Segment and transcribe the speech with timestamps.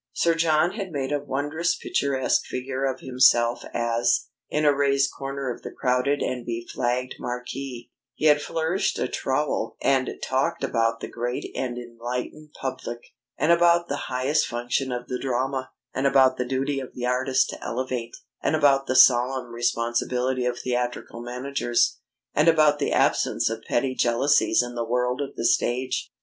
[0.13, 5.53] Sir John had made a wondrous picturesque figure of himself as, in a raised corner
[5.53, 11.07] of the crowded and beflagged marquee, he had flourished a trowel and talked about the
[11.07, 16.45] great and enlightened public, and about the highest function of the drama, and about the
[16.45, 21.99] duty of the artist to elevate, and about the solemn responsibility of theatrical managers,
[22.33, 26.11] and about the absence of petty jealousies in the world of the stage.